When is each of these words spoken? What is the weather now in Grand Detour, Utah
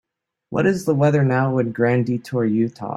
What 0.49 0.65
is 0.65 0.85
the 0.85 0.95
weather 0.95 1.23
now 1.23 1.59
in 1.59 1.73
Grand 1.73 2.07
Detour, 2.07 2.45
Utah 2.45 2.89